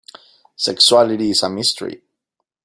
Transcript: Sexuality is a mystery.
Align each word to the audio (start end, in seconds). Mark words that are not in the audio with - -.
Sexuality 0.55 1.29
is 1.29 1.43
a 1.43 1.49
mystery. 1.51 2.01